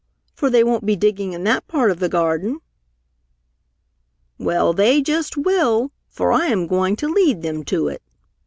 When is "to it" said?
7.65-8.01